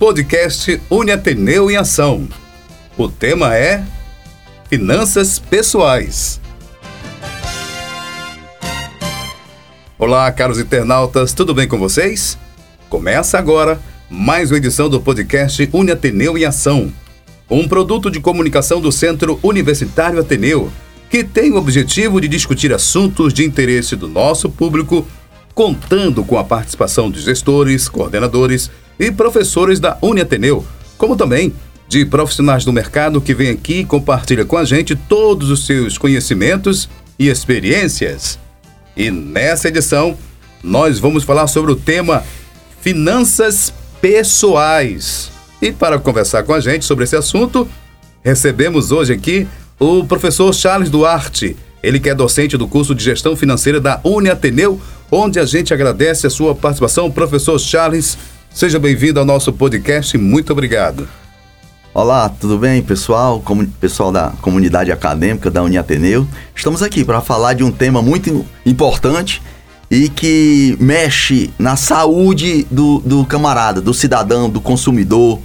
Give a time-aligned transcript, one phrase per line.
[0.00, 2.26] podcast Uniateneu em Ação.
[2.96, 3.84] O tema é
[4.70, 6.40] Finanças Pessoais.
[9.98, 12.38] Olá, caros internautas, tudo bem com vocês?
[12.88, 13.78] Começa agora
[14.08, 16.90] mais uma edição do podcast Uniateneu em Ação,
[17.50, 20.72] um produto de comunicação do Centro Universitário Ateneu,
[21.10, 25.06] que tem o objetivo de discutir assuntos de interesse do nosso público,
[25.54, 30.64] contando com a participação de gestores, coordenadores e professores da Uniateneu,
[30.98, 31.54] como também
[31.88, 35.96] de profissionais do mercado que vêm aqui e compartilham com a gente todos os seus
[35.96, 38.38] conhecimentos e experiências.
[38.94, 40.16] E nessa edição,
[40.62, 42.22] nós vamos falar sobre o tema
[42.82, 45.30] Finanças Pessoais.
[45.60, 47.66] E para conversar com a gente sobre esse assunto,
[48.22, 49.48] recebemos hoje aqui
[49.78, 51.56] o professor Charles Duarte.
[51.82, 54.78] Ele que é docente do curso de Gestão Financeira da Uniateneu,
[55.10, 57.10] onde a gente agradece a sua participação.
[57.10, 58.18] Professor Charles,
[58.52, 60.18] Seja bem-vindo ao nosso podcast.
[60.18, 61.08] Muito obrigado.
[61.94, 63.40] Olá, tudo bem, pessoal?
[63.40, 66.26] Como, pessoal da comunidade acadêmica da Uniateneu.
[66.54, 69.40] Estamos aqui para falar de um tema muito importante
[69.90, 75.40] e que mexe na saúde do, do camarada, do cidadão, do consumidor,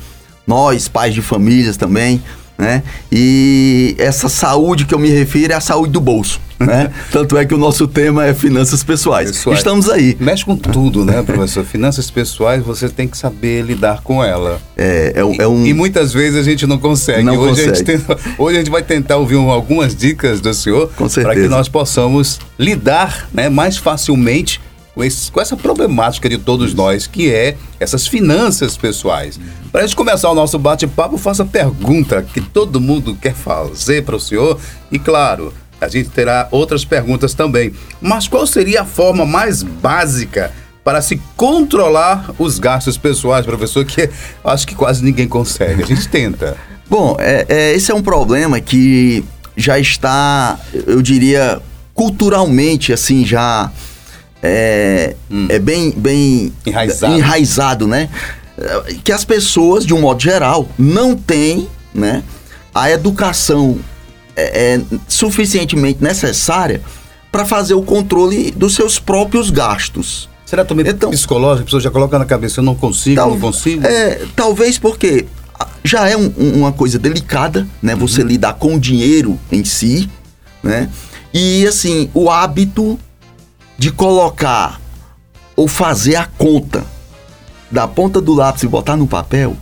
[0.45, 2.21] nós, pais de famílias também
[2.57, 2.83] né?
[3.11, 6.91] E essa saúde que eu me refiro é a saúde do bolso, né?
[7.11, 9.31] Tanto é que o nosso tema é finanças pessoais.
[9.31, 9.59] pessoais.
[9.59, 10.15] Estamos aí.
[10.19, 11.65] Mexe com tudo, né, professor?
[11.65, 14.59] finanças pessoais, você tem que saber lidar com ela.
[14.77, 15.65] É, é, um, é um...
[15.65, 17.23] E, e, muitas vezes a gente não consegue.
[17.23, 17.91] Não hoje, consegue.
[17.91, 21.67] A gente hoje a gente vai tentar ouvir algumas dicas do senhor para que nós
[21.67, 24.61] possamos lidar né, mais facilmente
[24.95, 29.37] com, esse, com essa problemática de todos nós, que é essas finanças pessoais.
[29.71, 34.05] Para a gente começar o nosso bate-papo, faça a pergunta que todo mundo quer fazer
[34.05, 34.57] para o senhor.
[34.89, 35.53] E claro,
[35.85, 37.73] a gente terá outras perguntas também.
[38.01, 40.51] Mas qual seria a forma mais básica
[40.83, 43.85] para se controlar os gastos pessoais, professor?
[43.85, 44.09] Que
[44.43, 45.83] acho que quase ninguém consegue.
[45.83, 46.57] A gente tenta.
[46.89, 49.23] Bom, é, é, esse é um problema que
[49.57, 51.61] já está, eu diria,
[51.93, 53.71] culturalmente, assim, já
[54.43, 55.47] é, hum.
[55.49, 57.13] é bem, bem enraizado.
[57.13, 58.09] enraizado, né?
[59.03, 62.23] Que as pessoas, de um modo geral, não têm né,
[62.73, 63.79] a educação
[64.35, 66.81] é, é, suficientemente necessária
[67.31, 70.29] para fazer o controle dos seus próprios gastos.
[70.45, 71.63] Será também então, psicológico?
[71.63, 73.85] A pessoa já coloca na cabeça, eu não consigo, tal, não consigo?
[73.85, 75.25] É, talvez porque
[75.83, 77.93] já é um, uma coisa delicada, né?
[77.93, 77.99] Uhum.
[78.01, 80.09] Você lidar com o dinheiro em si,
[80.61, 80.89] né?
[81.33, 82.99] E assim, o hábito
[83.77, 84.79] de colocar
[85.55, 86.85] ou fazer a conta
[87.69, 89.57] da ponta do lápis e botar no papel,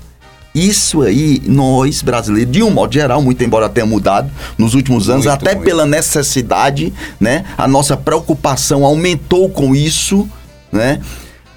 [0.53, 5.25] isso aí, nós brasileiros, de um modo geral, muito embora tenha mudado nos últimos anos,
[5.25, 5.65] muito, até muito.
[5.65, 7.43] pela necessidade, né?
[7.57, 10.29] A nossa preocupação aumentou com isso,
[10.71, 11.01] né?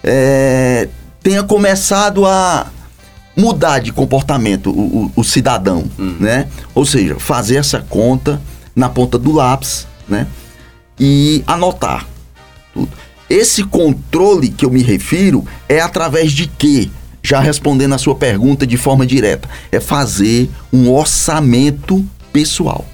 [0.03, 0.89] É,
[1.23, 2.69] tenha começado a
[3.37, 6.17] mudar de comportamento o, o, o cidadão, hum.
[6.19, 6.49] né?
[6.75, 8.41] Ou seja, fazer essa conta
[8.75, 10.27] na ponta do lápis, né?
[10.99, 12.07] E anotar
[12.73, 12.91] tudo.
[13.29, 16.89] Esse controle que eu me refiro é através de quê?
[17.27, 22.85] Já respondendo a sua pergunta de forma direta, é fazer um orçamento pessoal.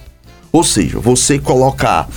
[0.51, 2.09] Ou seja, você colocar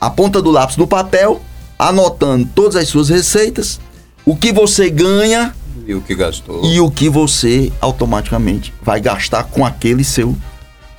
[0.00, 1.42] a ponta do lápis no papel,
[1.78, 3.78] anotando todas as suas receitas,
[4.24, 5.54] o que você ganha
[5.86, 6.64] e o que gastou.
[6.64, 10.34] E o que você automaticamente vai gastar com aquele seu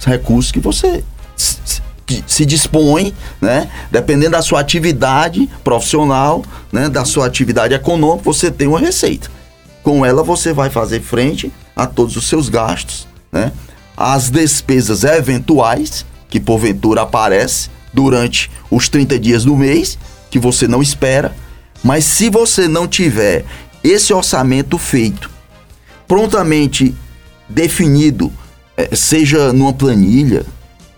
[0.06, 1.04] recurso que você
[2.28, 3.68] se dispõe, né?
[3.90, 6.88] Dependendo da sua atividade profissional, né?
[6.88, 9.41] Da sua atividade econômica, você tem uma receita.
[9.84, 13.52] Com ela você vai fazer frente a todos os seus gastos, né?
[13.96, 19.98] As despesas eventuais que porventura aparecem durante os 30 dias do mês,
[20.30, 21.36] que você não espera,
[21.84, 23.44] mas se você não tiver
[23.84, 25.30] esse orçamento feito,
[26.08, 26.96] prontamente
[27.50, 28.32] definido,
[28.78, 30.46] eh, seja numa planilha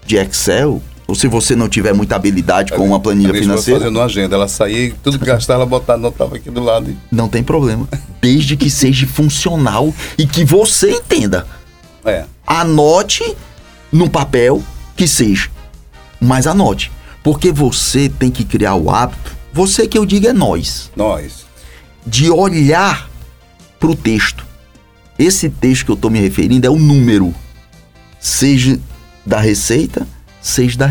[0.06, 3.80] de Excel, ou se você não tiver muita habilidade com uma planilha financeira.
[3.82, 6.96] fazendo uma agenda, ela saía, tudo que gastava, ela botava, anotava aqui do lado.
[7.12, 7.88] Não tem problema.
[8.22, 11.46] Desde que seja funcional e que você entenda.
[12.06, 12.26] É.
[12.48, 13.36] Anote
[13.92, 14.64] no papel
[14.96, 15.50] que seja.
[16.20, 16.92] Mas anote.
[17.22, 19.36] Porque você tem que criar o hábito.
[19.52, 20.90] Você que eu digo é nós.
[20.96, 21.46] Nós.
[22.06, 23.10] De olhar
[23.80, 24.46] para o texto.
[25.18, 27.34] Esse texto que eu estou me referindo é o número.
[28.20, 28.80] Seja
[29.26, 30.08] da receita,
[30.44, 30.90] seja da,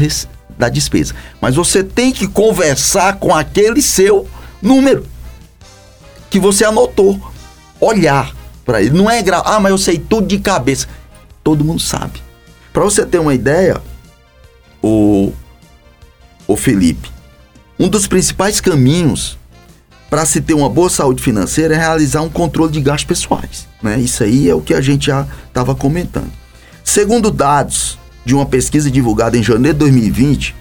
[0.58, 1.14] da despesa.
[1.40, 4.26] Mas você tem que conversar com aquele seu
[4.60, 5.06] número
[6.30, 7.20] que você anotou.
[7.78, 8.34] Olhar
[8.64, 8.96] para ele.
[8.96, 9.44] Não é grave.
[9.46, 10.88] Ah, mas eu sei tudo de cabeça.
[11.44, 12.22] Todo mundo sabe.
[12.72, 13.82] Para você ter uma ideia,
[14.82, 15.32] o,
[16.46, 17.10] o Felipe,
[17.78, 19.36] um dos principais caminhos
[20.08, 23.66] para se ter uma boa saúde financeira é realizar um controle de gastos pessoais.
[23.82, 23.98] Né?
[23.98, 26.30] Isso aí é o que a gente já estava comentando.
[26.84, 30.54] Segundo dados de uma pesquisa divulgada em janeiro de 2020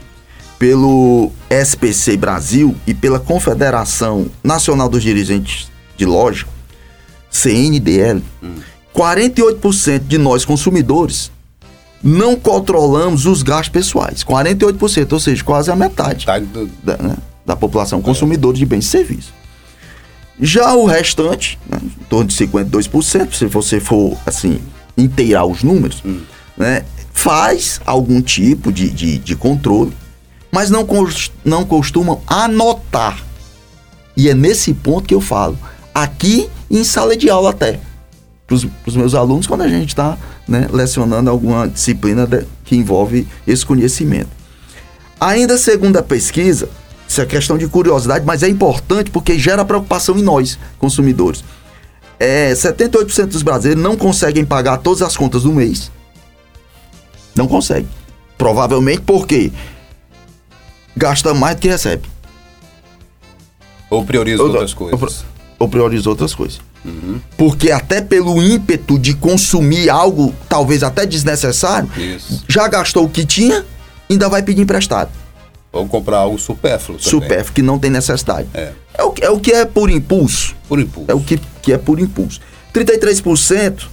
[0.58, 6.46] pelo SPC Brasil e pela Confederação Nacional dos Dirigentes de Loja,
[7.32, 8.56] CNDL, hum.
[8.96, 11.32] 48% de nós consumidores
[12.04, 14.24] não controlamos os gastos pessoais.
[14.24, 16.68] 48%, ou seja, quase a metade, metade do...
[16.84, 19.34] da, né, da população consumidora de bens e serviços.
[20.40, 24.60] Já o restante, né, em torno de 52%, se você for, assim,
[24.98, 26.22] inteirar os números, hum.
[26.58, 29.92] né, faz algum tipo de, de, de controle,
[30.52, 30.88] mas não,
[31.44, 33.24] não costumam anotar.
[34.16, 35.58] E é nesse ponto que eu falo.
[35.94, 37.80] Aqui em sala de aula até.
[38.48, 38.56] Para
[38.86, 40.18] os meus alunos, quando a gente está
[40.48, 44.30] né, lecionando alguma disciplina de, que envolve esse conhecimento.
[45.20, 46.68] Ainda segundo a pesquisa,
[47.08, 51.44] isso é questão de curiosidade, mas é importante porque gera preocupação em nós, consumidores.
[52.20, 55.92] É, 78% dos brasileiros não conseguem pagar todas as contas do mês.
[57.36, 57.88] Não consegue.
[58.38, 59.52] Provavelmente porque
[60.96, 62.04] gasta mais do que recebe.
[63.90, 65.26] Ou prioriza ou, outras coisas.
[65.60, 66.62] Ou, prioriza outras coisas.
[66.84, 67.20] Uhum.
[67.38, 72.44] Porque até pelo ímpeto de consumir algo talvez até desnecessário, Isso.
[72.48, 73.66] já gastou o que tinha,
[74.10, 75.12] ainda vai pedir emprestado.
[75.72, 77.12] Ou comprar algo supérfluo também.
[77.12, 78.48] Supérfluo, que não tem necessidade.
[78.54, 78.74] É.
[78.94, 80.56] É, o, é o que é por impulso.
[80.68, 81.12] Por impulso.
[81.12, 82.42] É o que, que é por impulso.
[82.74, 83.88] 33%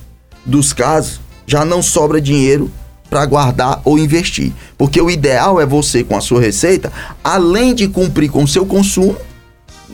[0.44, 2.70] dos casos já não sobra dinheiro
[3.08, 4.52] para guardar ou investir.
[4.76, 8.66] Porque o ideal é você, com a sua receita, além de cumprir com o seu
[8.66, 9.16] consumo,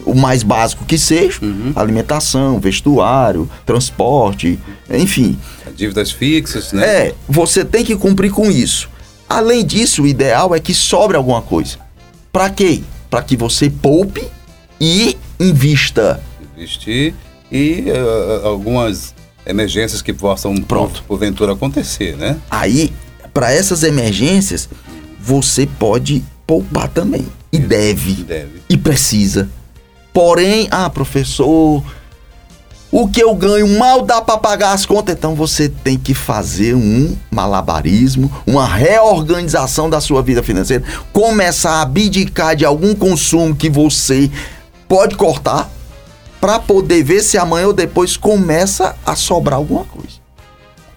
[0.05, 1.73] o mais básico que seja, uhum.
[1.75, 4.59] alimentação, vestuário, transporte,
[4.91, 5.39] enfim.
[5.75, 6.87] Dívidas fixas, né?
[6.87, 8.91] É, você tem que cumprir com isso.
[9.29, 11.79] Além disso, o ideal é que sobre alguma coisa.
[12.31, 12.83] Para quê?
[13.09, 14.27] Para que você poupe
[14.81, 16.21] e invista.
[16.55, 17.15] Investir
[17.51, 19.15] e uh, algumas
[19.47, 21.05] emergências que possam, Pronto.
[21.07, 22.39] porventura, acontecer, né?
[22.51, 22.93] Aí,
[23.35, 24.69] para essas emergências,
[25.21, 27.27] você pode poupar também.
[27.53, 28.15] E deve.
[28.23, 28.63] deve.
[28.69, 29.49] E precisa.
[30.13, 31.83] Porém, ah, professor,
[32.91, 36.77] o que eu ganho mal dá para pagar as contas, então você tem que fazer
[36.77, 43.69] um malabarismo, uma reorganização da sua vida financeira, começar a abdicar de algum consumo que
[43.69, 44.31] você
[44.87, 45.69] pode cortar
[46.41, 50.23] para poder ver se amanhã ou depois começa a sobrar alguma coisa.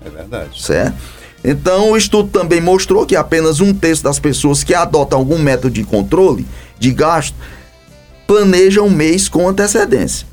[0.06, 0.62] É verdade.
[0.62, 1.17] Certo?
[1.50, 5.70] Então, o estudo também mostrou que apenas um terço das pessoas que adotam algum método
[5.74, 6.46] de controle
[6.78, 7.34] de gasto
[8.28, 10.28] planejam um mês com antecedência.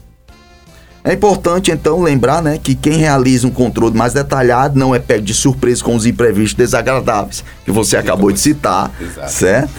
[1.04, 5.22] É importante então lembrar, né, que quem realiza um controle mais detalhado não é pego
[5.22, 9.30] de surpresa com os imprevistos desagradáveis que você acabou de citar, Exato.
[9.30, 9.70] certo?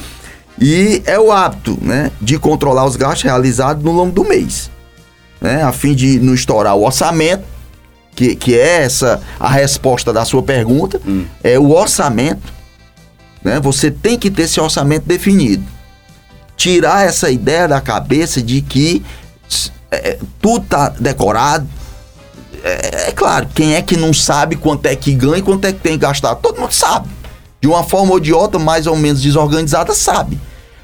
[0.57, 4.71] E é o hábito, né, de controlar os gastos realizados no longo do mês,
[5.41, 7.43] né, a fim de não estourar o orçamento,
[8.15, 11.25] que, que é essa a resposta da sua pergunta, hum.
[11.43, 12.53] é o orçamento,
[13.43, 13.59] né?
[13.59, 15.63] Você tem que ter esse orçamento definido.
[16.57, 19.03] Tirar essa ideia da cabeça de que
[19.91, 21.67] é, é, tudo tá decorado.
[22.63, 25.73] É, é, claro, quem é que não sabe quanto é que ganha e quanto é
[25.73, 26.35] que tem que gastar?
[26.35, 27.07] Todo mundo sabe.
[27.61, 30.39] De uma forma ou de outra, mais ou menos desorganizada, sabe.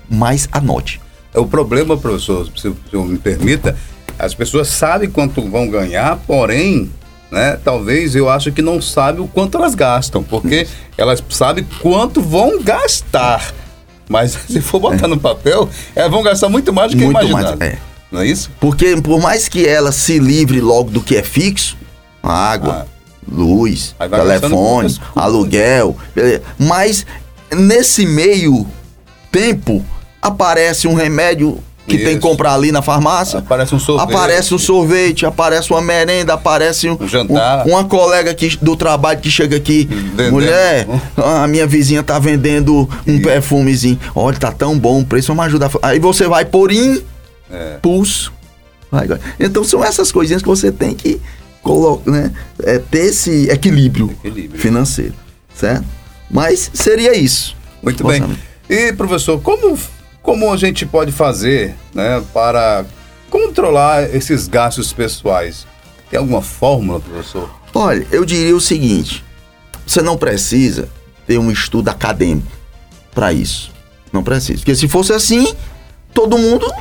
[0.10, 1.02] Mas anote.
[1.34, 3.76] É o problema, professor, se o senhor me permita,
[4.20, 6.92] as pessoas sabem quanto vão ganhar, porém,
[7.32, 12.22] né, talvez eu acho que não sabem o quanto elas gastam, porque elas sabem quanto
[12.22, 13.54] vão gastar.
[14.10, 17.58] Mas se for botar no papel, elas vão gastar muito mais do que muito imaginado.
[17.58, 17.78] Mais, é.
[18.12, 18.52] Não é isso?
[18.60, 21.78] Porque por mais que ela se livre logo do que é fixo,
[22.22, 23.32] água, ah.
[23.32, 26.44] luz, telefone, aluguel, beleza.
[26.60, 27.06] mas
[27.56, 28.68] nesse meio
[29.32, 29.84] tempo
[30.22, 31.58] aparece um remédio
[31.92, 32.06] que Isso.
[32.06, 33.40] tem que comprar ali na farmácia.
[33.40, 34.10] Aparece um sorvete.
[34.10, 37.68] Aparece um sorvete, aparece uma merenda, aparece um, um jantar.
[37.68, 39.84] Um, uma colega que, do trabalho que chega aqui.
[39.84, 40.32] Vendendo.
[40.32, 43.24] Mulher, a minha vizinha tá vendendo um Isso.
[43.24, 44.00] perfumezinho.
[44.16, 45.70] Olha, tá tão bom o preço, vamos ajudar.
[45.82, 47.02] Aí você vai por in
[47.52, 47.78] é.
[49.40, 51.20] Então são essas coisinhas que você tem que
[51.62, 52.32] colocar, né?
[52.64, 55.14] É, ter esse equilíbrio, equilíbrio, financeiro,
[55.54, 55.86] certo?
[56.30, 57.56] Mas seria isso.
[57.84, 58.24] Muito bem.
[58.70, 59.78] E professor, como
[60.22, 62.86] como a gente pode fazer, né, para
[63.30, 65.66] controlar esses gastos pessoais?
[66.10, 67.50] Tem alguma fórmula, professor?
[67.74, 69.24] Olha, eu diria o seguinte:
[69.86, 70.90] você não precisa
[71.26, 72.52] ter um estudo acadêmico
[73.14, 73.72] para isso.
[74.12, 74.60] Não precisa.
[74.60, 75.56] Porque se fosse assim,
[76.14, 76.72] todo mundo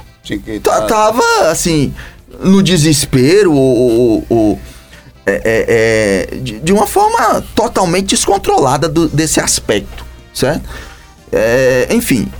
[0.86, 1.94] Tava, assim,
[2.40, 4.60] no desespero, ou, ou
[5.26, 10.68] é, é, é, de, de, uma forma totalmente descontrolada do, desse aspecto, certo?
[11.32, 12.30] É, enfim,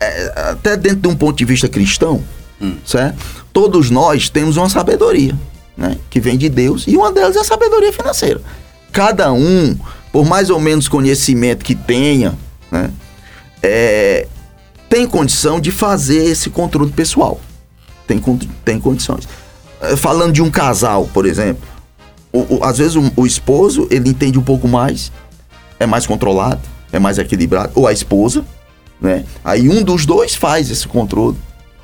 [0.00, 2.22] é, até dentro de um ponto de vista cristão,
[2.60, 2.76] hum.
[2.84, 3.18] certo?
[3.52, 5.36] todos nós temos uma sabedoria,
[5.76, 5.96] né?
[6.08, 8.40] Que vem de Deus e uma delas é a sabedoria financeira.
[8.92, 9.76] Cada um,
[10.12, 12.36] por mais ou menos conhecimento que tenha,
[12.70, 12.90] né?
[13.62, 14.26] É,
[14.88, 17.40] tem condição de fazer esse controle pessoal.
[18.06, 18.20] Tem,
[18.64, 19.28] tem condições.
[19.80, 21.68] É, falando de um casal, por exemplo,
[22.32, 25.12] o, o, às vezes o, o esposo ele entende um pouco mais,
[25.78, 26.60] é mais controlado,
[26.92, 28.44] é mais equilibrado, ou a esposa,
[29.00, 29.24] né?
[29.44, 31.36] Aí um dos dois faz esse controle.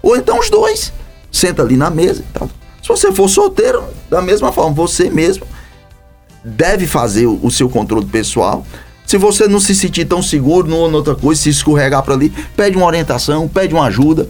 [0.02, 0.92] Ou então os dois
[1.30, 2.48] senta ali na mesa e tal.
[2.82, 5.46] Se você for solteiro, da mesma forma, você mesmo
[6.44, 8.64] deve fazer o, o seu controle pessoal.
[9.04, 12.76] Se você não se sentir tão seguro numa outra coisa, se escorregar para ali, pede
[12.76, 14.28] uma orientação, pede uma ajuda.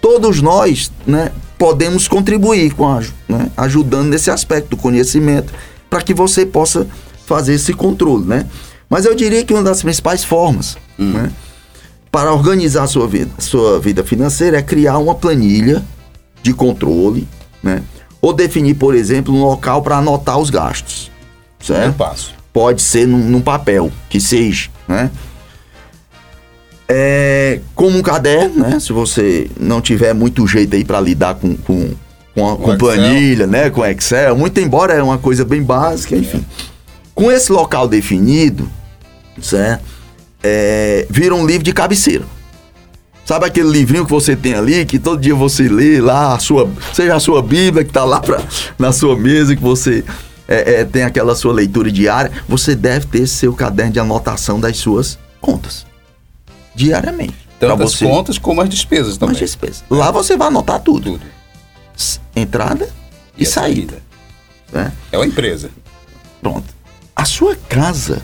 [0.00, 5.52] Todos nós, né, podemos contribuir com a, né, ajudando nesse aspecto do conhecimento
[5.88, 6.86] para que você possa
[7.26, 8.46] fazer esse controle, né?
[8.90, 11.12] Mas eu diria que uma das principais formas, hum.
[11.12, 11.32] né,
[12.12, 15.82] para organizar sua vida, sua vida financeira é criar uma planilha
[16.42, 17.26] de controle,
[17.62, 17.82] né?
[18.20, 21.10] Ou definir, por exemplo, um local para anotar os gastos.
[21.58, 21.86] Certo?
[21.86, 22.34] Eu passo.
[22.52, 25.10] Pode ser num, num papel, que seja, né?
[26.86, 28.78] É, como um caderno, né?
[28.78, 31.94] Se você não tiver muito jeito aí para lidar com, com,
[32.34, 33.70] com, a, com planilha, né?
[33.70, 36.44] Com Excel, muito embora é uma coisa bem básica, enfim.
[37.14, 38.68] Com esse local definido,
[39.40, 39.91] certo?
[40.42, 42.24] É, vira um livro de cabeceira.
[43.24, 46.68] Sabe aquele livrinho que você tem ali, que todo dia você lê lá, a sua,
[46.92, 48.42] seja a sua Bíblia que está lá pra,
[48.78, 50.04] na sua mesa, que você
[50.48, 54.76] é, é, tem aquela sua leitura diária, você deve ter seu caderno de anotação das
[54.76, 55.86] suas contas.
[56.74, 57.36] Diariamente.
[57.60, 59.34] Tanto as contas como as despesas também.
[59.34, 59.84] As despesas.
[59.88, 61.12] Lá você vai anotar tudo.
[61.12, 61.26] tudo.
[62.34, 62.88] Entrada
[63.38, 64.02] e, e saída.
[64.72, 64.92] saída.
[65.12, 65.70] É uma empresa.
[66.40, 66.74] Pronto.
[67.14, 68.20] A sua casa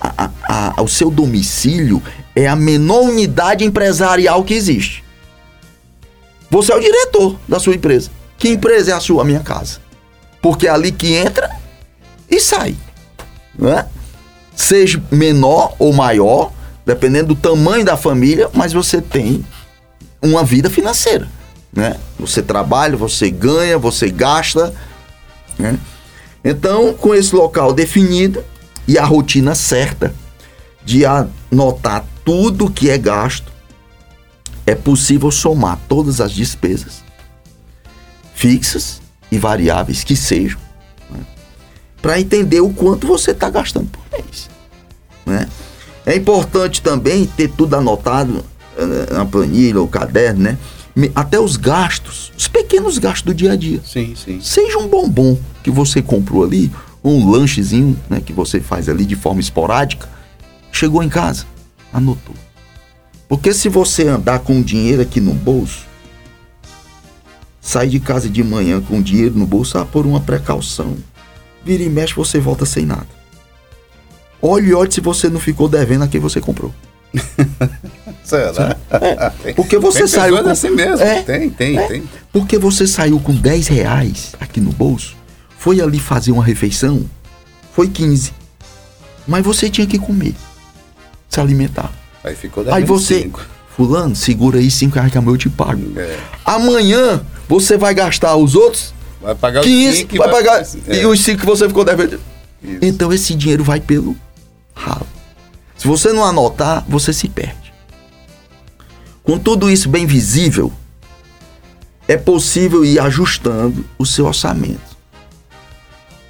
[0.00, 0.30] a,
[0.76, 2.02] a, o seu domicílio
[2.34, 5.04] é a menor unidade empresarial que existe.
[6.50, 8.10] Você é o diretor da sua empresa.
[8.38, 9.22] Que empresa é a sua?
[9.22, 9.80] A minha casa.
[10.40, 11.50] Porque é ali que entra
[12.30, 12.76] e sai.
[13.58, 13.86] Né?
[14.54, 16.52] Seja menor ou maior,
[16.86, 19.44] dependendo do tamanho da família, mas você tem
[20.22, 21.28] uma vida financeira.
[21.72, 21.96] Né?
[22.18, 24.72] Você trabalha, você ganha, você gasta.
[25.58, 25.78] Né?
[26.44, 28.42] Então, com esse local definido,
[28.88, 30.14] e a rotina certa
[30.82, 33.52] de anotar tudo que é gasto,
[34.66, 37.04] é possível somar todas as despesas,
[38.34, 40.58] fixas e variáveis que sejam,
[41.10, 41.20] né?
[42.00, 44.48] para entender o quanto você está gastando por mês.
[45.26, 45.46] Né?
[46.06, 48.42] É importante também ter tudo anotado
[48.78, 50.58] eh, na planilha ou caderno, né?
[51.14, 53.80] Até os gastos, os pequenos gastos do dia a dia.
[53.84, 54.40] Sim, sim.
[54.40, 59.16] Seja um bombom que você comprou ali, um lanchezinho né, que você faz ali de
[59.16, 60.08] forma esporádica,
[60.72, 61.44] chegou em casa,
[61.92, 62.34] anotou.
[63.28, 65.86] Porque se você andar com dinheiro aqui no bolso,
[67.60, 70.96] sai de casa de manhã com dinheiro no bolso, ah, por uma precaução.
[71.64, 73.06] Vira e mexe, você volta sem nada.
[74.40, 76.72] Olhe, olhe se você não ficou devendo a quem você comprou.
[78.24, 78.76] Será?
[78.90, 80.48] É, porque você tem saiu com...
[80.48, 81.04] assim mesmo.
[81.04, 82.02] É, tem, tem, é, tem.
[82.32, 85.17] Porque você saiu com 10 reais aqui no bolso
[85.58, 87.04] foi ali fazer uma refeição,
[87.74, 88.32] foi 15.
[89.26, 90.34] Mas você tinha que comer,
[91.28, 91.92] se alimentar.
[92.24, 93.44] Aí ficou Aí você, cinco.
[93.76, 95.82] fulano, segura aí 5 reais que amanhã eu te pago.
[95.98, 96.18] É.
[96.44, 101.00] Amanhã você vai gastar os outros Vai pagar 15, os 5 vai, vai pagar é.
[101.02, 102.20] e os 5 que você ficou devendo.
[102.62, 102.78] Isso.
[102.80, 104.16] Então esse dinheiro vai pelo
[104.74, 105.06] ralo.
[105.76, 107.72] Se você não anotar, você se perde.
[109.22, 110.72] Com tudo isso bem visível,
[112.06, 114.87] é possível ir ajustando o seu orçamento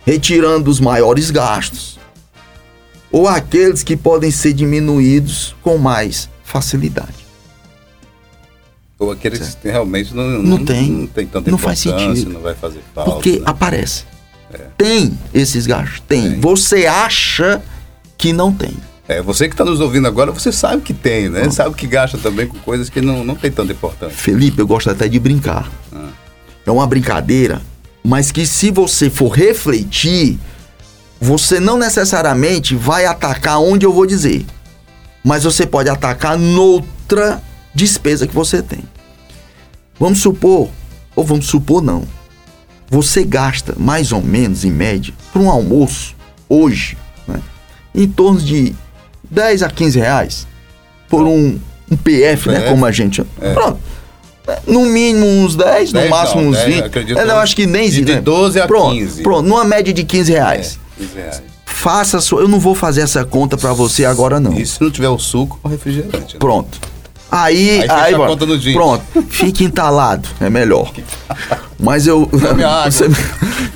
[0.09, 1.99] retirando os maiores gastos,
[3.13, 7.29] ou aqueles que podem ser diminuídos com mais facilidade.
[8.99, 9.61] Ou aqueles certo.
[9.61, 12.31] que realmente não, não, não, tem, não tem tanta não faz sentido.
[12.31, 13.11] não vai fazer falta.
[13.11, 13.43] Porque né?
[13.45, 14.05] aparece.
[14.51, 14.69] É.
[14.79, 16.01] Tem esses gastos?
[16.09, 16.31] Tem.
[16.31, 16.41] tem.
[16.41, 17.63] Você acha
[18.17, 18.75] que não tem.
[19.07, 21.51] É, você que está nos ouvindo agora, você sabe que tem, né?
[21.51, 24.17] Sabe que gasta também com coisas que não, não tem tanta importância.
[24.17, 25.71] Felipe, eu gosto até de brincar.
[25.95, 26.09] Ah.
[26.65, 27.61] É uma brincadeira
[28.05, 30.39] mas que se você for refletir,
[31.21, 34.47] você não necessariamente vai atacar onde eu vou dizer,
[35.23, 37.43] mas você pode atacar noutra
[37.75, 38.83] despesa que você tem.
[39.99, 40.71] Vamos supor,
[41.15, 42.05] ou vamos supor não,
[42.89, 46.17] você gasta mais ou menos em média para um almoço
[46.49, 47.41] hoje, né,
[47.95, 48.75] em torno de
[49.31, 50.47] 10 a 15 reais
[51.09, 51.59] por um,
[51.91, 53.23] um PF, né, como a gente.
[53.41, 53.53] É.
[53.53, 53.79] Pronto.
[54.67, 56.85] No mínimo uns 10, 10 no máximo não, uns 10, 20.
[56.85, 58.21] Acredito, é, não, acho que nem de, né?
[58.21, 59.23] 12 a pronto, 15.
[59.23, 60.79] Pronto, numa média de 15 reais.
[60.99, 61.43] É, 15 reais.
[61.65, 62.41] Faça a sua.
[62.41, 64.53] Eu não vou fazer essa conta para você agora, não.
[64.53, 66.35] E se não tiver o suco, o refrigerante.
[66.35, 66.39] Né?
[66.39, 66.79] Pronto.
[67.31, 68.57] Aí, Aí aí, bora.
[68.57, 68.73] dia.
[68.73, 70.91] pronto, fique entalado, é melhor.
[71.79, 72.29] Mas eu.
[72.91, 73.07] Você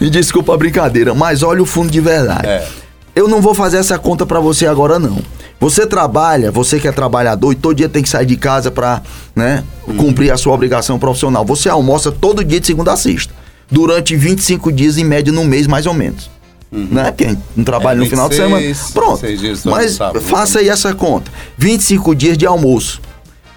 [0.00, 2.46] me- desculpa a brincadeira, mas olha o fundo de verdade.
[2.46, 2.66] É.
[3.14, 5.18] Eu não vou fazer essa conta pra você agora, não.
[5.62, 9.00] Você trabalha, você que é trabalhador e todo dia tem que sair de casa pra
[9.35, 9.97] né, Uhum.
[9.97, 11.45] cumprir a sua obrigação profissional.
[11.45, 13.33] Você almoça todo dia de segunda a sexta.
[13.71, 16.28] Durante 25 dias, em média, no mês, mais ou menos.
[16.73, 17.04] Né?
[17.12, 18.02] Porque não trabalha Uhum.
[18.02, 18.90] É, no final de 26, semana.
[18.92, 19.21] Pronto.
[19.21, 20.64] 26 dias só no Mas sábado, faça né?
[20.64, 21.31] aí essa conta.
[21.57, 23.00] 25 dias de almoço.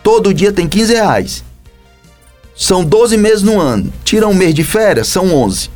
[0.03, 1.43] Todo dia tem 15 reais.
[2.55, 3.91] São 12 meses no ano.
[4.03, 5.71] Tira um mês de férias, são 11.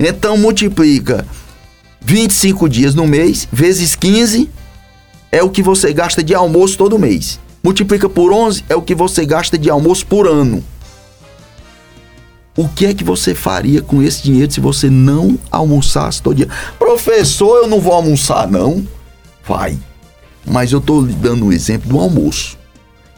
[0.00, 1.24] Então multiplica
[2.00, 4.50] 25 dias no mês, vezes 15,
[5.34, 7.40] é o que você gasta de almoço todo mês.
[7.60, 10.62] Multiplica por 11, é o que você gasta de almoço por ano.
[12.56, 16.48] O que é que você faria com esse dinheiro se você não almoçasse todo dia?
[16.78, 18.86] Professor, eu não vou almoçar, não.
[19.44, 19.76] Vai.
[20.46, 22.56] Mas eu estou lhe dando o exemplo do almoço.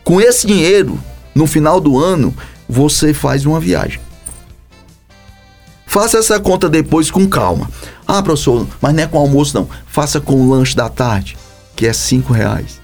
[0.02, 0.98] Com esse dinheiro,
[1.34, 2.34] no final do ano,
[2.66, 4.00] você faz uma viagem.
[5.84, 7.70] Faça essa conta depois com calma.
[8.08, 9.68] Ah, professor, mas não é com almoço não.
[9.86, 11.36] Faça com o lanche da tarde,
[11.76, 12.80] que é 5 reais.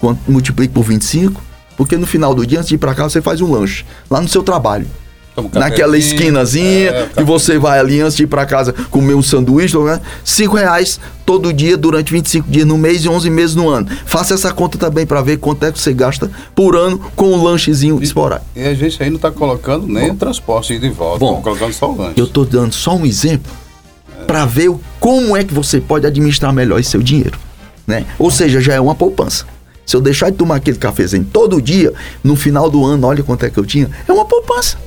[0.00, 1.40] Quanto, multiplique por 25,
[1.76, 3.84] porque no final do dia, antes de ir para casa, você faz um lanche.
[4.10, 4.86] Lá no seu trabalho.
[5.34, 9.22] Toma Naquela esquinazinha, é, que você vai ali antes de ir para casa comer um
[9.22, 10.00] sanduíche, né?
[10.24, 13.86] 5 reais todo dia durante 25 dias no mês e 11 meses no ano.
[14.06, 17.44] Faça essa conta também para ver quanto é que você gasta por ano com um
[17.44, 18.50] lanchezinho esporádico.
[18.56, 21.72] E a gente aí não está colocando nem o transporte ide e volta, Bom, colocando
[21.74, 22.14] só o lanche.
[22.18, 23.52] Eu tô dando só um exemplo
[24.26, 27.38] para ver o- como é que você pode administrar melhor esse seu dinheiro,
[27.90, 28.06] né?
[28.18, 29.44] Ou seja, já é uma poupança.
[29.84, 31.92] Se eu deixar de tomar aquele cafezinho todo dia,
[32.22, 34.78] no final do ano, olha quanto é que eu tinha, é uma poupança.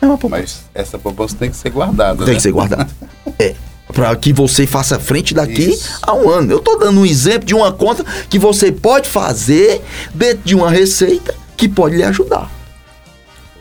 [0.00, 0.42] É uma poupança.
[0.42, 2.34] Mas essa poupança tem que ser guardada, Tem né?
[2.34, 2.90] que ser guardado.
[3.38, 3.54] é.
[3.92, 5.98] Para que você faça frente daqui Isso.
[6.02, 6.50] a um ano.
[6.50, 9.80] Eu tô dando um exemplo de uma conta que você pode fazer
[10.12, 12.50] dentro de uma receita que pode lhe ajudar.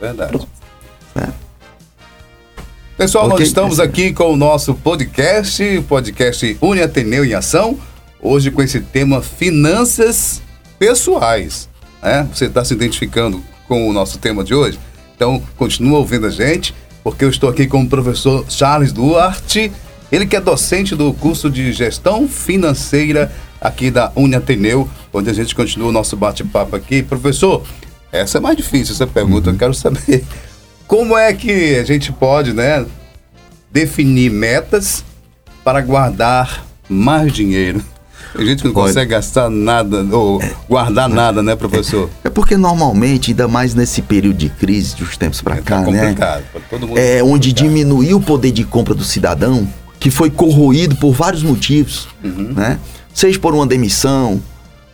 [0.02, 0.40] Verdade.
[1.16, 1.28] É.
[2.98, 3.46] Pessoal, nós Ok.
[3.46, 7.78] estamos aqui com o nosso podcast, o podcast Uni Ateneu em Ação,
[8.22, 10.42] hoje com esse tema finanças
[10.80, 11.70] pessoais.
[12.02, 12.28] né?
[12.34, 14.80] Você está se identificando com o nosso tema de hoje?
[15.16, 16.74] Então, continua ouvindo a gente,
[17.04, 19.72] porque eu estou aqui com o professor Charles Duarte,
[20.12, 25.34] ele que é docente do curso de Gestão Financeira aqui da Uni Ateneu, onde a
[25.34, 27.02] gente continua o nosso bate-papo aqui.
[27.02, 27.64] Professor,
[28.12, 30.24] essa é mais difícil, essa pergunta, eu quero saber
[30.88, 32.86] como é que a gente pode, né,
[33.72, 35.04] definir metas
[35.64, 37.84] para guardar mais dinheiro?
[38.38, 38.88] A gente não Olha.
[38.88, 42.10] consegue gastar nada ou guardar nada, né, professor?
[42.24, 46.02] É porque normalmente, ainda mais nesse período de crise dos tempos para É cá, né?
[46.02, 46.44] complicado.
[46.52, 47.54] para todo mundo É onde complicado.
[47.70, 49.68] diminuiu o poder de compra do cidadão,
[50.00, 52.54] que foi corroído por vários motivos, Uhum.
[52.56, 52.78] né?
[53.14, 54.42] Seja por uma demissão,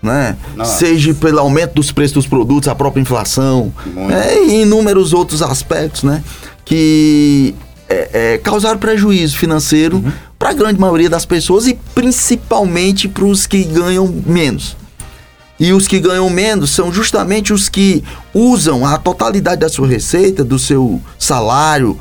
[0.01, 0.37] né?
[0.55, 0.77] Nossa.
[0.77, 4.37] Seja pelo aumento dos preços dos produtos, a própria inflação, né?
[4.47, 6.23] e inúmeros outros aspectos, né?
[6.63, 7.55] Que
[7.89, 10.11] é, é, causaram prejuízo financeiro Uhum.
[10.41, 14.75] Para a grande maioria das pessoas e principalmente para os que ganham menos.
[15.59, 20.43] E os que ganham menos são justamente os que usam a totalidade da sua receita,
[20.43, 21.95] do seu salário,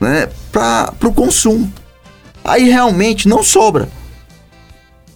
[0.00, 1.72] né, para o consumo.
[2.44, 3.88] Aí realmente não sobra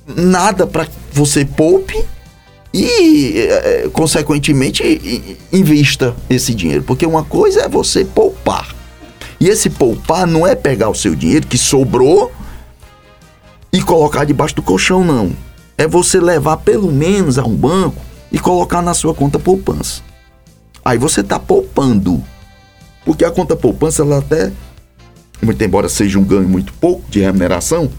[0.06, 2.00] nada para você poupe
[2.72, 6.84] e, eh, consequentemente, i- i- invista esse dinheiro.
[6.84, 8.76] Porque uma coisa é você poupar.
[9.40, 12.30] E esse poupar não é pegar o seu dinheiro que sobrou
[13.72, 15.32] e colocar debaixo do colchão, não.
[15.78, 20.02] É você levar pelo menos a um banco e colocar na sua conta poupança.
[20.84, 22.22] Aí você está poupando.
[23.04, 24.52] Porque a conta poupança, ela até,
[25.42, 27.90] muito embora seja um ganho muito pouco de remuneração,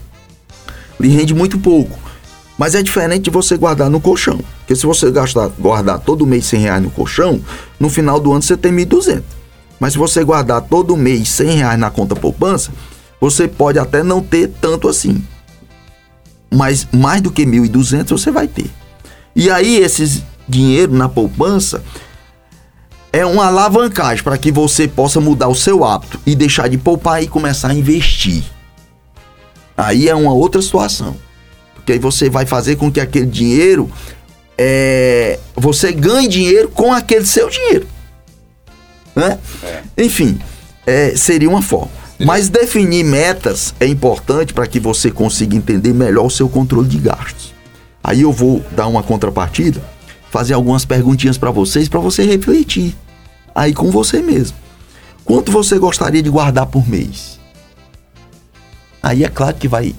[0.99, 1.97] lhe rende muito pouco.
[2.57, 4.39] Mas é diferente de você guardar no colchão.
[4.59, 7.41] Porque se você gastar, guardar todo mês 100 reais no colchão,
[7.79, 9.23] no final do ano você tem 1.200.
[9.79, 12.71] Mas se você guardar todo mês 100 reais na conta poupança,
[13.19, 15.23] você pode até não ter tanto assim.
[16.53, 18.69] Mas mais do que 1.200 você vai ter.
[19.35, 21.81] E aí esses dinheiro na poupança
[23.13, 27.21] é uma alavancagem para que você possa mudar o seu hábito e deixar de poupar
[27.23, 28.43] e começar a investir.
[29.75, 31.15] Aí é uma outra situação.
[31.73, 33.91] Porque aí você vai fazer com que aquele dinheiro
[34.57, 37.87] é, você ganhe dinheiro com aquele seu dinheiro.
[39.15, 39.39] Né?
[39.97, 40.39] Enfim,
[40.85, 42.00] é, seria uma forma.
[42.25, 46.99] Mas definir metas é importante para que você consiga entender melhor o seu controle de
[46.99, 47.53] gastos.
[48.03, 49.83] Aí eu vou dar uma contrapartida,
[50.29, 52.95] fazer algumas perguntinhas para vocês, para você refletir
[53.55, 54.57] aí com você mesmo.
[55.25, 57.39] Quanto você gostaria de guardar por mês?
[59.01, 59.95] Aí é claro que vai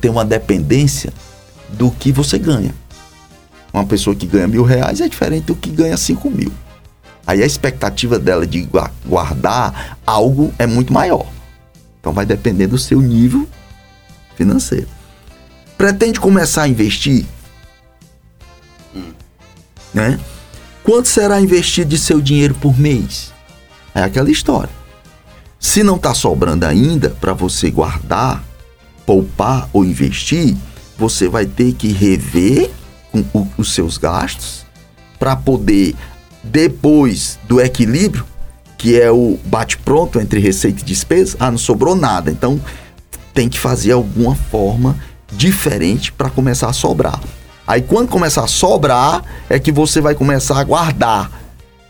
[0.00, 1.12] ter uma dependência
[1.70, 2.74] do que você ganha.
[3.72, 6.52] Uma pessoa que ganha mil reais é diferente do que ganha cinco mil.
[7.26, 8.68] Aí a expectativa dela de
[9.06, 11.26] guardar algo é muito maior.
[12.02, 13.48] Então vai depender do seu nível
[14.34, 14.88] financeiro.
[15.78, 17.24] Pretende começar a investir?
[18.92, 19.12] Hum.
[19.94, 20.18] Né?
[20.82, 23.32] Quanto será investido de seu dinheiro por mês?
[23.94, 24.72] É aquela história.
[25.60, 28.42] Se não está sobrando ainda para você guardar,
[29.06, 30.56] poupar ou investir,
[30.98, 32.68] você vai ter que rever
[33.56, 34.66] os seus gastos
[35.20, 35.94] para poder,
[36.42, 38.26] depois do equilíbrio,
[38.82, 42.32] que é o bate-pronto entre receita e despesa, ah, não sobrou nada.
[42.32, 42.60] Então
[43.32, 44.98] tem que fazer alguma forma
[45.30, 47.20] diferente para começar a sobrar.
[47.64, 51.30] Aí quando começar a sobrar, é que você vai começar a guardar,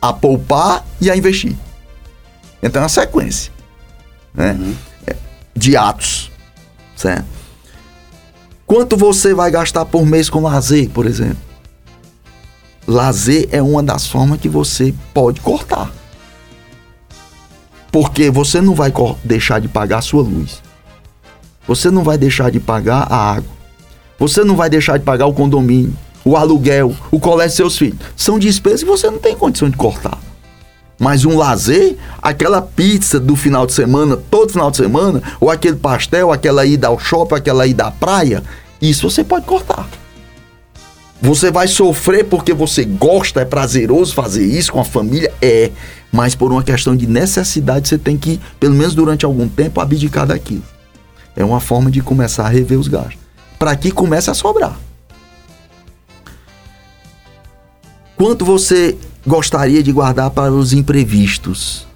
[0.03, 1.57] a poupar e a investir.
[2.63, 3.51] Então é uma sequência
[4.35, 4.53] né?
[4.53, 4.75] Uhum.
[5.57, 6.31] de atos,
[6.95, 7.25] certo?
[8.67, 11.39] Quanto você vai gastar por mês com lazer, por exemplo?
[12.87, 16.02] Lazer é uma das formas que você pode cortar.
[17.93, 20.63] Porque você não vai deixar de pagar a sua luz.
[21.69, 23.51] Você não vai deixar de pagar a água.
[24.19, 25.93] Você não vai deixar de pagar o condomínio,
[26.25, 27.99] o aluguel, o colégio dos seus filhos.
[28.17, 30.19] São despesas que você não tem condição de cortar.
[30.99, 35.77] Mas um lazer, aquela pizza do final de semana, todo final de semana, ou aquele
[35.77, 38.43] pastel, aquela ida ao shopping, aquela ida à praia,
[38.81, 39.89] isso você pode cortar.
[41.23, 45.33] Você vai sofrer porque você gosta, é prazeroso fazer isso com a família?
[45.41, 45.71] É.
[46.11, 50.27] Mas por uma questão de necessidade, você tem que, pelo menos durante algum tempo, abdicar
[50.27, 50.65] daquilo.
[51.37, 53.19] É uma forma de começar a rever os gastos.
[53.57, 54.77] Para que comece a sobrar.
[58.17, 61.87] Quanto você gostaria de guardar para os imprevistos.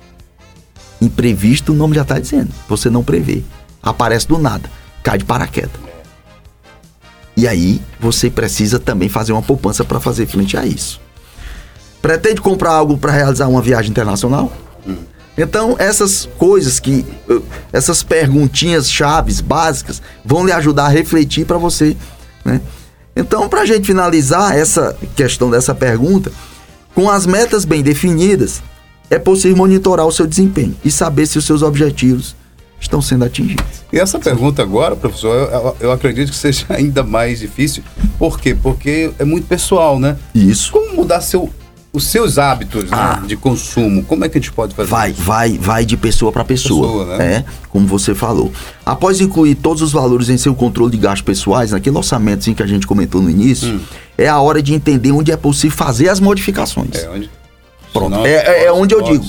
[1.03, 2.53] Imprevisto, o nome já está dizendo.
[2.69, 3.43] Você não prevê.
[3.83, 4.71] Aparece do nada.
[5.03, 5.96] Cai de paraquedas.
[7.37, 11.01] E aí, você precisa também fazer uma poupança para fazer frente a isso.
[12.01, 14.51] Pretende comprar algo para realizar uma viagem internacional?
[14.87, 14.97] Hum.
[15.37, 17.05] Então, essas coisas que.
[17.73, 21.95] Essas perguntinhas chaves, básicas, vão lhe ajudar a refletir para você.
[22.43, 22.61] Né?
[23.15, 26.33] Então, para a gente finalizar essa questão dessa pergunta,
[26.95, 28.63] com as metas bem definidas,
[29.11, 32.35] é possível monitorar o seu desempenho e saber se os seus objetivos
[32.81, 33.65] estão sendo atingidos.
[33.93, 37.83] E essa pergunta agora, professor, eu, eu, acredito que seja ainda mais difícil.
[38.19, 38.55] Por quê?
[38.55, 40.17] Porque é muito pessoal, né?
[40.35, 40.73] Isso.
[40.73, 41.51] Como mudar seu
[41.97, 44.91] os seus hábitos né, ah, né, de consumo, como é que a gente pode fazer
[44.91, 45.23] vai, isso?
[45.23, 47.37] Vai, vai de pessoa para pessoa, pessoa né?
[47.37, 48.53] é, como você falou.
[48.85, 52.63] Após incluir todos os valores em seu controle de gastos pessoais, naquele orçamento assim, que
[52.63, 53.81] a gente comentou no início, hum.
[54.19, 56.97] é a hora de entender onde é possível fazer as modificações.
[56.97, 57.31] É onde?
[57.95, 59.25] Pronto, é, é, é, onde eu digo.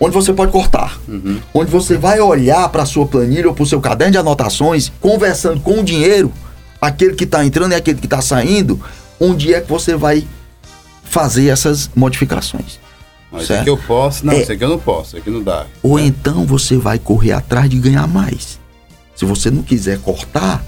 [0.00, 0.98] Onde você pode cortar.
[1.08, 1.40] Uhum.
[1.52, 4.92] Onde você vai olhar para a sua planilha ou para o seu caderno de anotações,
[5.00, 6.32] conversando com o dinheiro,
[6.80, 8.80] aquele que está entrando e aquele que está saindo,
[9.18, 10.26] onde é que você vai
[11.02, 12.78] fazer essas modificações.
[13.30, 13.64] Mas certo?
[13.64, 15.66] que eu posso, não, é, isso aqui eu não posso, isso aqui não dá.
[15.82, 16.02] Ou é.
[16.02, 18.58] então você vai correr atrás de ganhar mais.
[19.14, 20.64] Se você não quiser cortar,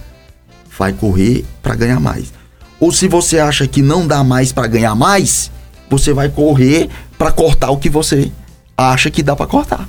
[0.76, 2.32] vai correr para ganhar mais.
[2.78, 5.50] Ou se você acha que não dá mais para ganhar mais,
[5.88, 8.30] você vai correr para cortar o que você
[8.88, 9.88] acha que dá para cortar.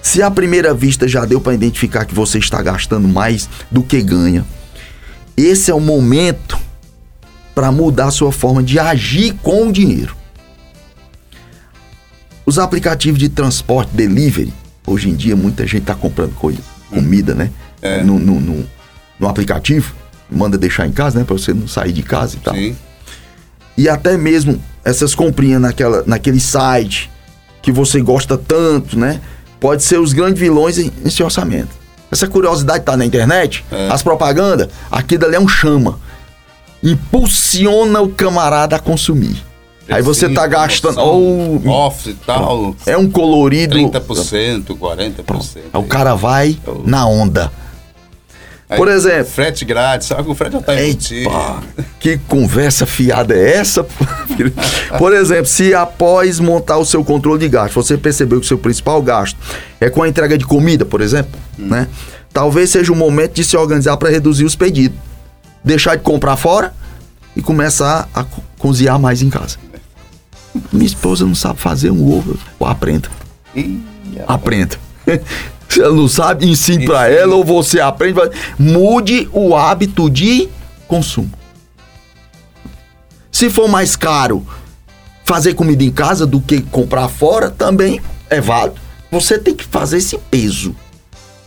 [0.00, 4.00] Se à primeira vista já deu para identificar que você está gastando mais do que
[4.00, 4.44] ganha,
[5.36, 6.56] esse é o momento
[7.54, 10.14] para mudar a sua forma de agir com o dinheiro.
[12.44, 14.54] Os aplicativos de transporte delivery,
[14.86, 17.50] hoje em dia muita gente está comprando coisa, comida, né?
[17.82, 18.04] É.
[18.04, 18.66] No, no, no,
[19.18, 19.92] no, aplicativo,
[20.30, 21.24] manda deixar em casa, né?
[21.24, 22.54] Para você não sair de casa e tal.
[22.54, 22.76] Sim.
[23.76, 27.10] E até mesmo essas comprinhas naquela, naquele site
[27.66, 29.20] que você gosta tanto, né?
[29.58, 30.78] Pode ser os grandes vilões
[31.10, 31.70] seu orçamento.
[32.12, 33.88] Essa curiosidade tá na internet, é.
[33.90, 35.98] as propagandas, aqui dali é um chama
[36.80, 39.42] impulsiona o camarada a consumir.
[39.88, 41.00] Aí você tá gastando.
[41.00, 42.76] Oh, off e tal.
[42.86, 43.76] É um colorido.
[43.76, 45.12] 30%, 40%.
[45.24, 45.48] Pronto.
[45.56, 47.50] Aí o cara vai na onda.
[48.68, 49.26] Aí, Por exemplo.
[49.26, 51.30] Frete grátis, sabe que o frete já tá embutido.
[52.00, 53.86] Que conversa fiada é essa?
[54.98, 58.58] Por exemplo, se após montar o seu controle de gasto, você percebeu que o seu
[58.58, 59.36] principal gasto
[59.80, 61.66] é com a entrega de comida, por exemplo, hum.
[61.68, 61.88] né?
[62.32, 64.98] Talvez seja o momento de se organizar para reduzir os pedidos
[65.66, 66.72] deixar de comprar fora
[67.34, 68.24] e começar a
[68.56, 69.58] cozinhar mais em casa.
[70.72, 73.10] Minha esposa não sabe fazer um ovo, aprenda.
[74.26, 74.78] Aprenda.
[75.68, 78.18] Se ela não sabe, ensine para ela ou você aprende.
[78.58, 80.48] Mude o hábito de
[80.88, 81.30] consumo.
[83.30, 84.46] Se for mais caro
[85.24, 88.00] fazer comida em casa do que comprar fora, também
[88.30, 88.80] é válido.
[89.10, 90.74] Você tem que fazer esse peso.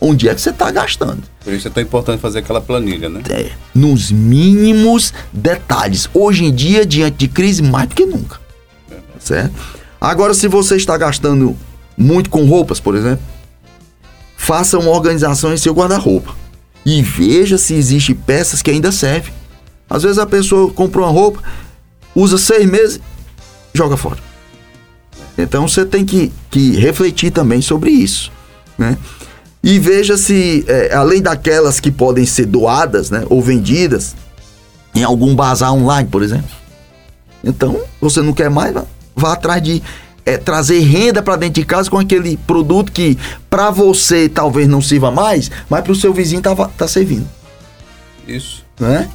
[0.00, 1.22] onde é que você está gastando.
[1.44, 3.22] Por isso é tão importante fazer aquela planilha, né?
[3.28, 6.08] É, nos mínimos detalhes.
[6.14, 8.40] Hoje em dia, diante de crise, mais do que nunca.
[9.18, 9.52] Certo?
[10.00, 11.54] Agora, se você está gastando
[11.96, 13.22] muito com roupas, por exemplo,
[14.50, 16.34] faça uma organização em seu guarda-roupa
[16.84, 19.32] e veja se existe peças que ainda servem.
[19.88, 21.40] Às vezes a pessoa comprou uma roupa,
[22.16, 22.98] usa seis meses,
[23.72, 24.18] joga fora.
[25.38, 28.32] Então você tem que, que refletir também sobre isso,
[28.76, 28.98] né?
[29.62, 34.16] E veja se, é, além daquelas que podem ser doadas, né, ou vendidas,
[34.92, 36.50] em algum bazar online, por exemplo.
[37.44, 38.84] Então, você não quer mais, vá,
[39.14, 39.80] vá atrás de
[40.24, 44.80] é, trazer renda para dentro de casa com aquele produto que para você talvez não
[44.80, 47.26] sirva mais, mas para o seu vizinho tá, tá servindo.
[48.26, 48.64] Isso.
[48.78, 49.08] Né?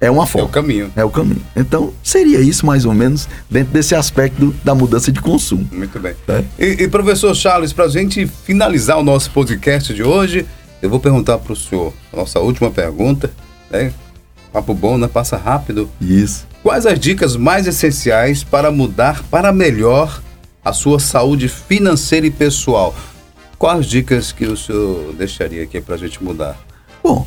[0.00, 0.46] É uma forma.
[0.46, 0.92] É o caminho.
[0.96, 1.42] É o caminho.
[1.54, 5.66] Então, seria isso mais ou menos dentro desse aspecto da mudança de consumo.
[5.72, 6.14] Muito bem.
[6.28, 6.44] É.
[6.58, 10.46] E, e, professor Charles, para a gente finalizar o nosso podcast de hoje,
[10.82, 13.30] eu vou perguntar para o senhor, a nossa última pergunta,
[13.70, 13.92] né?
[14.52, 15.08] Papo bom, né?
[15.08, 15.88] Passa rápido.
[16.00, 16.46] Isso.
[16.62, 20.20] Quais as dicas mais essenciais para mudar para melhor
[20.66, 22.92] a sua saúde financeira e pessoal?
[23.56, 26.58] Quais dicas que o senhor deixaria aqui para a gente mudar?
[27.04, 27.24] Bom,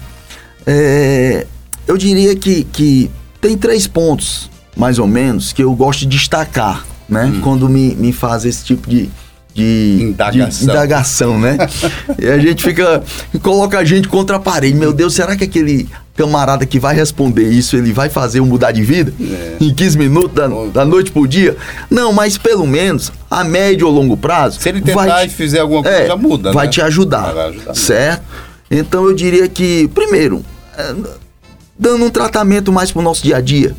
[0.68, 1.48] é,
[1.88, 6.86] eu diria que, que tem três pontos, mais ou menos, que eu gosto de destacar,
[7.08, 7.26] né?
[7.26, 7.40] Hum.
[7.40, 9.10] Quando me, me faz esse tipo de,
[9.54, 11.58] de indagação, de indagação né?
[12.20, 13.02] e a gente fica.
[13.42, 14.78] coloca a gente contra a parede.
[14.78, 15.88] Meu Deus, será que aquele
[16.20, 19.14] camarada que vai responder isso, ele vai fazer um mudar de vida?
[19.22, 19.56] É.
[19.62, 21.56] Em 15 minutos, da, da noite por dia?
[21.90, 24.60] Não, mas pelo menos a médio ou longo prazo.
[24.60, 26.52] Se ele tentar vai, e fizer alguma coisa, é, já muda.
[26.52, 26.72] Vai né?
[26.72, 27.34] te ajudar.
[27.34, 28.24] Vai ajudar certo?
[28.70, 30.44] Então eu diria que, primeiro.
[30.78, 30.94] É,
[31.78, 33.74] dando um tratamento mais para o nosso dia a dia.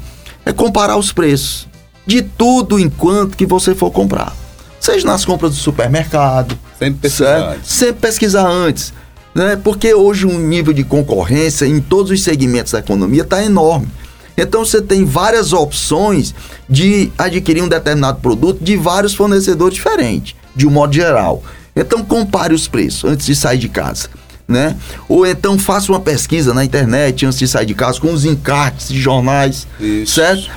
[0.47, 1.69] É comparar os preços
[2.07, 4.35] de tudo enquanto que você for comprar.
[4.81, 6.59] Seja nas compras do supermercado.
[6.79, 7.71] Sempre pesquisar antes.
[7.71, 8.95] Sempre pesquisar antes.
[9.35, 9.57] Né?
[9.57, 13.89] Porque hoje o um nível de concorrência em todos os segmentos da economia está enorme.
[14.37, 16.35] Então você tem várias opções
[16.69, 21.43] de adquirir um determinado produto de vários fornecedores diferentes, de um modo geral.
[21.77, 24.09] Então compare os preços antes de sair de casa
[24.51, 24.77] né?
[25.09, 28.89] Ou então faça uma pesquisa na internet antes de sair de casa com os encartes
[28.89, 30.17] de jornais, Isso.
[30.17, 30.51] certo?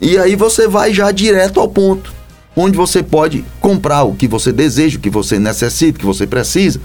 [0.00, 2.12] E aí você vai já direto ao ponto,
[2.56, 6.26] onde você pode comprar o que você deseja, o que você necessita, o que você
[6.26, 6.80] precisa,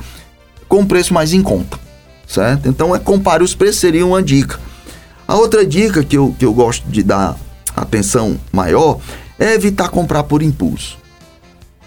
[0.71, 1.77] com preço mais em conta,
[2.25, 2.69] certo?
[2.69, 4.57] Então é compare os preços seria uma dica.
[5.27, 7.37] A outra dica que eu, que eu gosto de dar
[7.75, 8.97] atenção maior
[9.37, 10.97] é evitar comprar por impulso.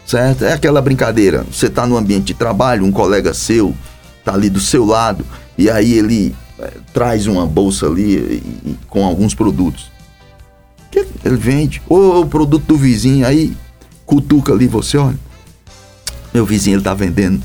[0.05, 0.45] Certo?
[0.45, 1.47] É aquela brincadeira.
[1.51, 3.75] Você está no ambiente de trabalho, um colega seu
[4.23, 5.25] tá ali do seu lado,
[5.57, 9.91] e aí ele é, traz uma bolsa ali e, e, com alguns produtos.
[10.91, 11.81] Que ele vende.
[11.89, 13.57] Ou o produto do vizinho, aí
[14.05, 15.19] cutuca ali você, olha.
[16.35, 17.41] Meu vizinho ele tá vendendo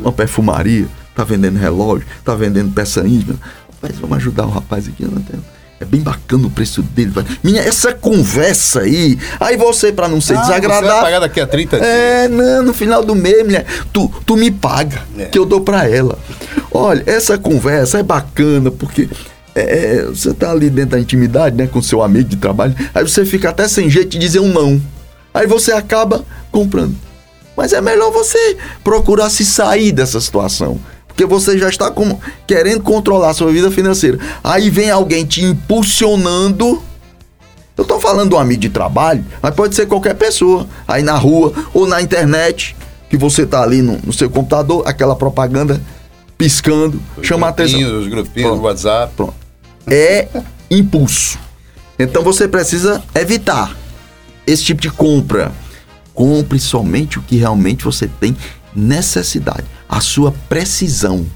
[0.00, 3.38] uma perfumaria, tá vendendo relógio, tá vendendo peça íntima.
[3.74, 5.40] Rapaz, vamos ajudar o rapaz aqui, não tem.
[5.80, 7.12] É bem bacana o preço dele.
[7.42, 9.18] Minha, essa conversa aí.
[9.40, 10.88] Aí você, para não ser ah, desagradável.
[10.88, 11.88] Você vai pagar daqui a 30 dias.
[11.88, 15.24] É, não, no final do mês, mulher, tu, tu me paga, é.
[15.24, 16.16] que eu dou para ela.
[16.70, 19.08] Olha, essa conversa é bacana, porque
[19.56, 22.76] é, é, você tá ali dentro da intimidade, né, com seu amigo de trabalho.
[22.94, 24.80] Aí você fica até sem jeito de dizer um não.
[25.34, 26.94] Aí você acaba comprando.
[27.56, 30.78] Mas é melhor você procurar se sair dessa situação.
[31.06, 34.18] Porque você já está com, querendo controlar a sua vida financeira.
[34.42, 36.82] Aí vem alguém te impulsionando.
[37.76, 40.66] Eu estou falando de um amigo de trabalho, mas pode ser qualquer pessoa.
[40.88, 42.74] Aí na rua ou na internet,
[43.10, 45.80] que você está ali no, no, seu computador, aquela propaganda
[46.38, 48.00] piscando, os chama atenção.
[48.00, 49.12] Os grupinhos do WhatsApp.
[49.14, 49.34] Pronto.
[49.86, 50.28] É
[50.70, 51.38] impulso.
[51.98, 53.76] Então você precisa evitar
[54.46, 55.52] esse tipo de compra.
[56.14, 58.36] Compre somente o que realmente você tem
[58.74, 61.26] necessidade, a sua precisão,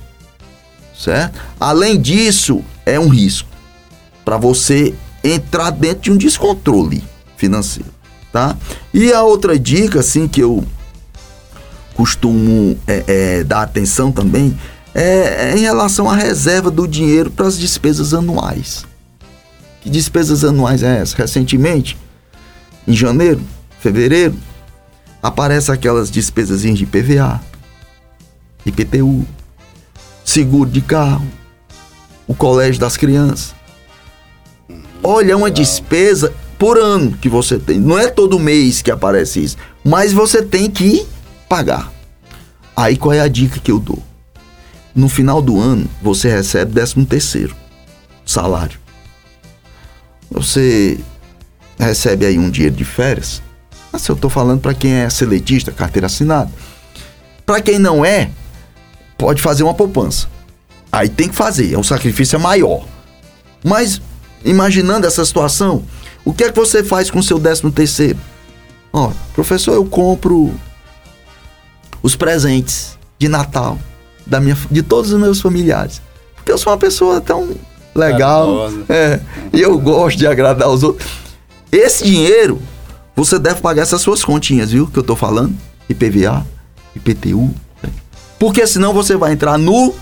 [0.97, 1.39] certo?
[1.59, 3.49] Além disso, é um risco
[4.25, 7.03] para você entrar dentro de um descontrole
[7.37, 7.91] financeiro,
[8.33, 8.57] tá?
[8.93, 10.65] E a outra dica, assim, que eu
[11.95, 14.59] costumo é, é, dar atenção também
[14.95, 18.85] é, é em relação à reserva do dinheiro para as despesas anuais.
[19.81, 21.17] Que despesas anuais é essa?
[21.17, 21.97] Recentemente,
[22.87, 23.41] em janeiro,
[23.81, 24.35] fevereiro,
[25.23, 27.41] aparece aquelas despesas de PVA,
[28.65, 29.27] IPTU,
[30.25, 31.27] seguro de carro,
[32.27, 33.55] o colégio das crianças.
[35.03, 37.79] Olha, é uma despesa por ano que você tem.
[37.79, 41.07] Não é todo mês que aparece isso, mas você tem que
[41.49, 41.93] pagar.
[42.77, 44.03] Aí qual é a dica que eu dou?
[44.95, 47.55] No final do ano, você recebe 13 terceiro
[48.25, 48.79] salário.
[50.31, 50.99] Você
[51.79, 53.43] recebe aí um dinheiro de férias,
[53.97, 56.51] mas eu estou falando para quem é seletista, carteira assinada.
[57.47, 58.31] Para quem não é,
[59.17, 60.29] pode fazer uma poupança.
[60.93, 62.85] Aí tem que fazer, é um sacrifício maior.
[63.65, 64.01] Mas,
[64.45, 65.83] imaginando essa situação,
[66.25, 68.19] o que é que você faz com o seu décimo terceiro?
[68.93, 70.55] Ó, professor, eu compro
[72.03, 73.79] os presentes de Natal
[74.27, 76.03] da minha, de todos os meus familiares.
[76.35, 77.49] Porque eu sou uma pessoa tão
[77.95, 78.71] legal.
[78.89, 79.21] É,
[79.53, 81.09] e eu gosto de agradar os outros.
[81.73, 82.61] Esse dinheiro,
[83.17, 84.87] você deve pagar essas suas continhas, viu?
[84.87, 85.57] Que eu tô falando.
[85.89, 86.47] IPVA,
[86.95, 87.51] IPTU.
[88.39, 89.95] Porque senão você vai entrar no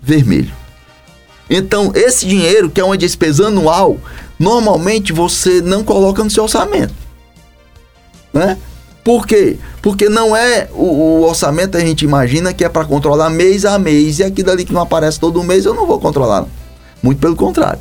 [0.00, 0.52] vermelho.
[1.50, 3.98] Então, esse dinheiro, que é uma despesa anual,
[4.38, 6.94] normalmente você não coloca no seu orçamento.
[8.32, 8.56] Né?
[9.02, 9.58] Por quê?
[9.80, 13.78] Porque não é o, o orçamento a gente imagina que é para controlar mês a
[13.78, 16.46] mês e aquilo ali que não aparece todo mês eu não vou controlar.
[17.02, 17.80] Muito pelo contrário.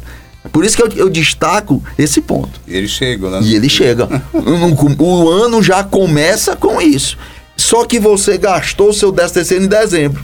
[0.51, 2.59] Por isso que eu, eu destaco esse ponto.
[2.67, 3.39] E ele chega, né?
[3.41, 4.07] E ele chega.
[4.33, 7.17] o ano já começa com isso.
[7.55, 10.23] Só que você gastou o seu 10 terceiro em dezembro.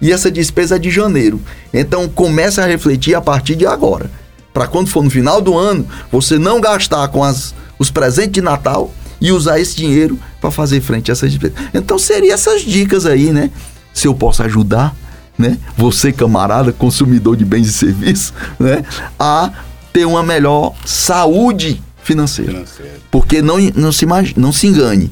[0.00, 1.40] E essa despesa é de janeiro.
[1.72, 4.10] Então começa a refletir a partir de agora.
[4.52, 8.40] Para quando for no final do ano, você não gastar com as, os presentes de
[8.40, 11.56] Natal e usar esse dinheiro para fazer frente a essas despesas.
[11.72, 13.50] Então seria essas dicas aí, né?
[13.92, 14.94] Se eu posso ajudar,
[15.38, 15.58] né?
[15.76, 18.84] Você, camarada, consumidor de bens e serviços, né?
[19.18, 19.52] A
[19.92, 22.52] ter uma melhor saúde financeira.
[22.52, 22.92] financeira.
[23.10, 25.10] Porque não, não, se, não se engane.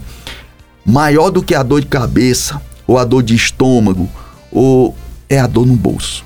[0.84, 4.08] Maior do que a dor de cabeça, ou a dor de estômago,
[4.52, 4.96] ou
[5.28, 6.24] é a dor no bolso.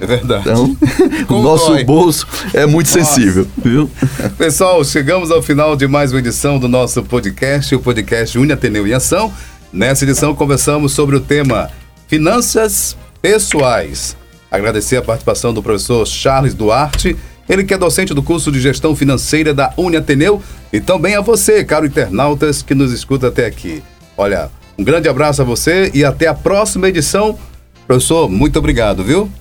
[0.00, 0.42] É verdade.
[0.42, 0.76] Então,
[1.38, 1.84] o nosso dói.
[1.84, 3.04] bolso é muito Nossa.
[3.04, 3.88] sensível, viu?
[4.36, 8.86] Pessoal, chegamos ao final de mais uma edição do nosso podcast, o podcast Uni Ateneu
[8.86, 9.32] em Ação.
[9.72, 11.70] Nessa edição conversamos sobre o tema
[12.12, 14.14] Finanças Pessoais.
[14.50, 17.16] Agradecer a participação do professor Charles Duarte,
[17.48, 21.22] ele que é docente do curso de Gestão Financeira da Uni Ateneu, e também a
[21.22, 23.82] você, caro internautas, que nos escuta até aqui.
[24.14, 27.38] Olha, um grande abraço a você e até a próxima edição.
[27.86, 29.32] Professor, muito obrigado, viu?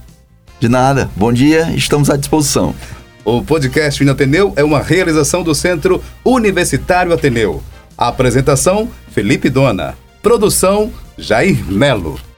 [0.58, 1.12] De nada.
[1.14, 2.74] Bom dia, estamos à disposição.
[3.26, 7.62] O podcast Uni Ateneu é uma realização do Centro Universitário Ateneu.
[7.98, 9.94] A apresentação, Felipe Dona.
[10.24, 12.31] Produção, Jair Melo.